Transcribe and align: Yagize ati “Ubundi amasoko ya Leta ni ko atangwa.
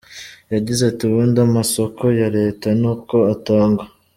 Yagize 0.53 0.81
ati 0.87 1.01
“Ubundi 1.05 1.37
amasoko 1.47 2.03
ya 2.19 2.27
Leta 2.37 2.67
ni 2.79 2.89
ko 3.07 3.17
atangwa. 3.33 3.83